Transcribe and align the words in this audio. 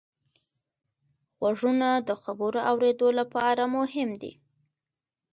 غوږونه 1.39 1.89
د 2.07 2.09
خبرو 2.23 2.59
اورېدلو 2.69 3.09
لپاره 3.19 3.63
مهم 3.75 4.09
دي 4.21 4.33